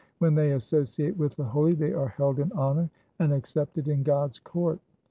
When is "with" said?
1.15-1.35